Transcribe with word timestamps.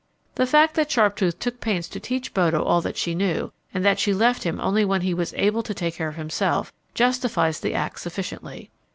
The 0.33 0.47
fact 0.47 0.73
that 0.73 0.89
Sharptooth 0.89 1.37
took 1.37 1.59
pains 1.61 1.87
to 1.89 1.99
teach 1.99 2.33
Bodo 2.33 2.63
all 2.63 2.81
that 2.81 2.97
she 2.97 3.13
knew, 3.13 3.51
and 3.71 3.85
that 3.85 3.99
she 3.99 4.15
left 4.15 4.41
him 4.41 4.59
only 4.59 4.83
when 4.83 5.01
he 5.01 5.13
was 5.13 5.31
able 5.35 5.61
to 5.61 5.75
take 5.75 5.93
care 5.93 6.07
of 6.07 6.15
himself, 6.15 6.73
justifies 6.95 7.59
the 7.59 7.75
act 7.75 7.99
sufficiently. 7.99 8.71